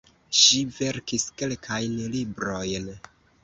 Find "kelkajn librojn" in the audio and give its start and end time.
1.43-2.93